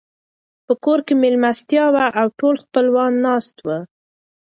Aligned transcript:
په 0.65 0.73
کور 0.83 0.99
کې 1.05 1.13
مېلمستيا 1.23 1.85
وه 1.93 2.05
او 2.19 2.27
ټول 2.39 2.55
خپلوان 2.63 3.11
ناست 3.25 3.55
وو. 3.65 3.79